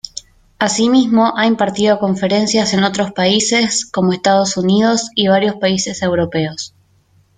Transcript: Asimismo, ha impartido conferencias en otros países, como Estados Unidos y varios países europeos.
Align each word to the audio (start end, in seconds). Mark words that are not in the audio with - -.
Asimismo, 0.57 1.31
ha 1.37 1.45
impartido 1.45 1.99
conferencias 1.99 2.73
en 2.73 2.83
otros 2.83 3.11
países, 3.11 3.85
como 3.85 4.13
Estados 4.13 4.57
Unidos 4.57 5.11
y 5.13 5.27
varios 5.27 5.57
países 5.57 6.01
europeos. 6.01 6.73